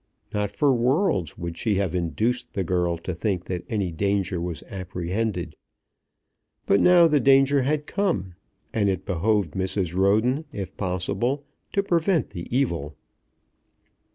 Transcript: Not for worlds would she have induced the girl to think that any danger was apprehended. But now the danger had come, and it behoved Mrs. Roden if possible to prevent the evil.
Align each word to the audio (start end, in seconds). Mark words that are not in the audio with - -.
Not 0.33 0.49
for 0.49 0.73
worlds 0.73 1.37
would 1.37 1.59
she 1.59 1.75
have 1.75 1.93
induced 1.93 2.53
the 2.53 2.63
girl 2.63 2.97
to 2.97 3.13
think 3.13 3.45
that 3.45 3.63
any 3.69 3.91
danger 3.91 4.41
was 4.41 4.63
apprehended. 4.63 5.55
But 6.65 6.79
now 6.79 7.05
the 7.07 7.19
danger 7.19 7.61
had 7.61 7.85
come, 7.85 8.33
and 8.73 8.89
it 8.89 9.05
behoved 9.05 9.51
Mrs. 9.51 9.95
Roden 9.95 10.45
if 10.51 10.75
possible 10.75 11.45
to 11.73 11.83
prevent 11.83 12.31
the 12.31 12.47
evil. 12.49 12.95